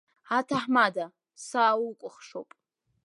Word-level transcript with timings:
Аҭаҳмада, 0.37 1.05
сааукәахшоуп! 1.45 2.49